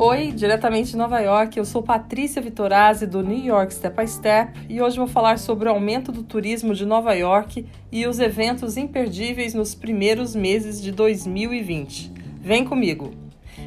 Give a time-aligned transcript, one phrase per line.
[0.00, 4.52] Oi, diretamente de Nova York, eu sou Patrícia Vitorazzi do New York Step by Step
[4.68, 8.76] e hoje vou falar sobre o aumento do turismo de Nova York e os eventos
[8.76, 12.12] imperdíveis nos primeiros meses de 2020.
[12.40, 13.10] Vem comigo!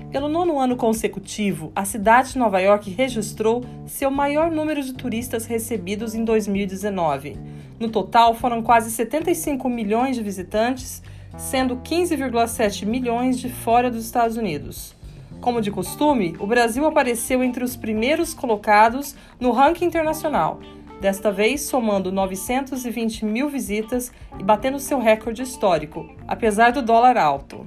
[0.09, 5.45] Pelo nono ano consecutivo, a cidade de Nova York registrou seu maior número de turistas
[5.45, 7.35] recebidos em 2019.
[7.77, 11.03] No total, foram quase 75 milhões de visitantes,
[11.37, 15.00] sendo 15,7 milhões de fora dos Estados Unidos.
[15.41, 20.59] Como de costume, o Brasil apareceu entre os primeiros colocados no ranking internacional,
[21.01, 27.65] desta vez somando 920 mil visitas e batendo seu recorde histórico, apesar do dólar alto.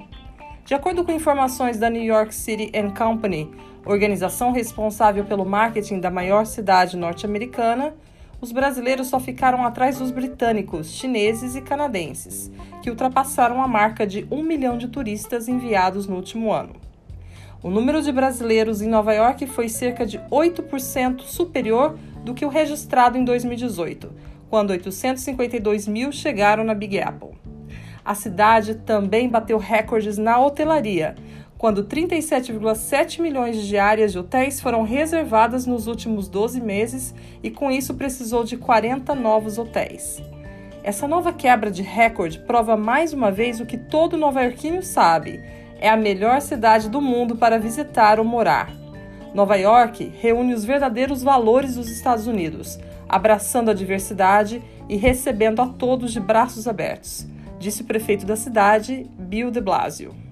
[0.63, 3.51] De acordo com informações da New York City Company,
[3.85, 7.93] organização responsável pelo marketing da maior cidade norte-americana,
[8.39, 12.49] os brasileiros só ficaram atrás dos britânicos, chineses e canadenses,
[12.81, 16.85] que ultrapassaram a marca de um milhão de turistas enviados no último ano.
[17.65, 22.47] O número de brasileiros em Nova York foi cerca de 8% superior do que o
[22.47, 24.13] registrado em 2018,
[24.51, 27.31] quando 852 mil chegaram na Big Apple.
[28.05, 31.15] A cidade também bateu recordes na hotelaria,
[31.57, 37.71] quando 37,7 milhões de diárias de hotéis foram reservadas nos últimos 12 meses e com
[37.71, 40.21] isso precisou de 40 novos hotéis.
[40.83, 45.89] Essa nova quebra de recorde prova mais uma vez o que todo nova-iorquino sabe é
[45.89, 48.71] a melhor cidade do mundo para visitar ou morar.
[49.35, 55.67] Nova York reúne os verdadeiros valores dos Estados Unidos, abraçando a diversidade e recebendo a
[55.67, 57.27] todos de braços abertos,
[57.59, 60.24] disse o prefeito da cidade, Bill de Blasio.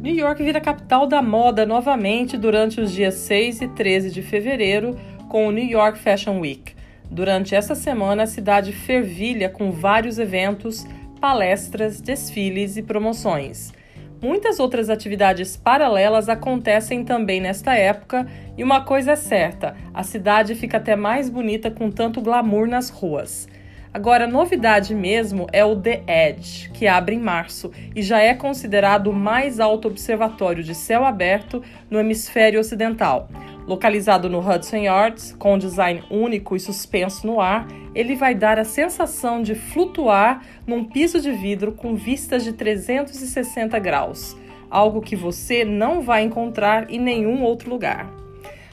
[0.03, 4.99] New York vira capital da moda novamente durante os dias 6 e 13 de fevereiro,
[5.29, 6.75] com o New York Fashion Week.
[7.09, 10.85] Durante essa semana, a cidade fervilha com vários eventos,
[11.21, 13.73] palestras, desfiles e promoções.
[14.21, 18.27] Muitas outras atividades paralelas acontecem também nesta época,
[18.59, 22.91] e uma coisa é certa: a cidade fica até mais bonita com tanto glamour nas
[22.91, 23.49] ruas.
[23.95, 29.09] Agora, novidade mesmo é o The Edge, que abre em março e já é considerado
[29.09, 33.29] o mais alto observatório de céu aberto no hemisfério ocidental.
[33.67, 38.59] Localizado no Hudson Yards, com um design único e suspenso no ar, ele vai dar
[38.59, 44.35] a sensação de flutuar num piso de vidro com vistas de 360 graus,
[44.71, 48.11] algo que você não vai encontrar em nenhum outro lugar.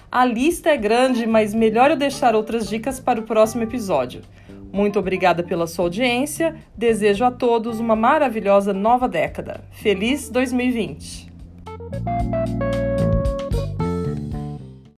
[0.10, 4.22] A lista é grande, mas melhor eu deixar outras dicas para o próximo episódio.
[4.72, 6.56] Muito obrigada pela sua audiência.
[6.78, 9.62] Desejo a todos uma maravilhosa nova década.
[9.72, 11.30] Feliz 2020!